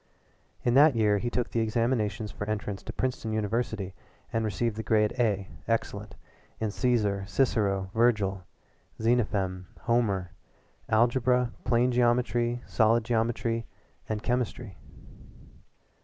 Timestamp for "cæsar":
6.69-7.29